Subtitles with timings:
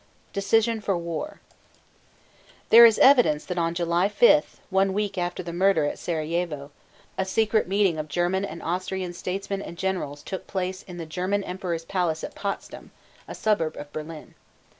[0.33, 1.41] THE DECISION FOR WAR.
[2.71, 6.71] There is evidence that on July 5, one week after the murder at Serajevo,
[7.19, 11.43] a secret meeting of German and Austrian statesmen and generals took place in the German
[11.43, 12.89] emperor's palace at Potsdam,
[13.27, 14.33] a suburb of Berlin.